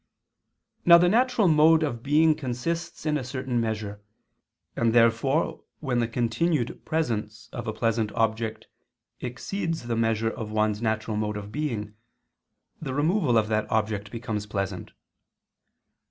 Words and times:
Now 0.83 0.97
the 0.97 1.07
natural 1.07 1.47
mode 1.47 1.83
of 1.83 2.01
being 2.01 2.33
consists 2.33 3.05
in 3.05 3.19
a 3.19 3.23
certain 3.23 3.61
measure; 3.61 4.01
and 4.75 4.93
therefore 4.93 5.63
when 5.79 5.99
the 5.99 6.07
continued 6.07 6.83
presence 6.85 7.49
of 7.53 7.67
a 7.67 7.71
pleasant 7.71 8.11
object 8.13 8.65
exceeds 9.19 9.83
the 9.83 9.95
measure 9.95 10.31
of 10.31 10.49
one's 10.49 10.81
natural 10.81 11.17
mode 11.17 11.37
of 11.37 11.51
being, 11.51 11.93
the 12.81 12.95
removal 12.95 13.37
of 13.37 13.47
that 13.49 13.69
object 13.71 14.09
becomes 14.09 14.47
pleasant. 14.47 14.91